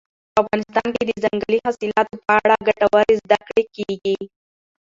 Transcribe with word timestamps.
په 0.33 0.37
افغانستان 0.43 0.87
کې 0.95 1.03
د 1.05 1.11
ځنګلي 1.23 1.59
حاصلاتو 1.65 2.15
په 2.25 2.31
اړه 2.43 2.55
ګټورې 2.67 3.13
زده 3.21 3.37
کړې 3.47 3.63
کېږي. 3.75 4.17